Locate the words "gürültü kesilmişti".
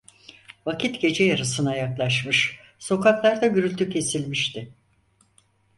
3.47-4.71